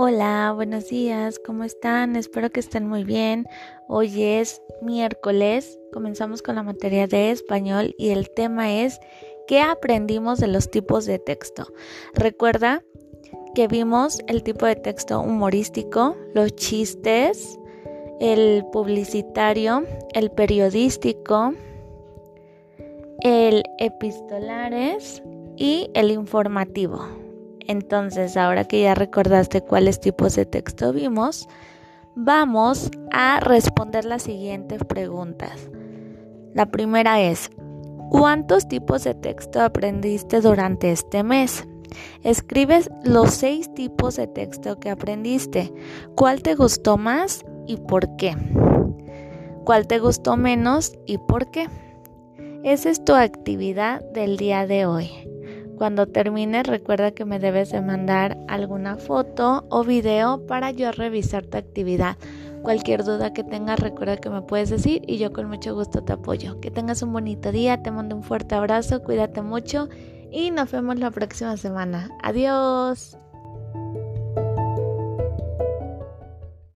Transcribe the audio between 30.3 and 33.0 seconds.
de texto vimos, vamos